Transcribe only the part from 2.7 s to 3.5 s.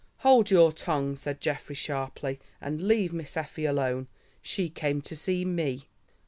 leave Miss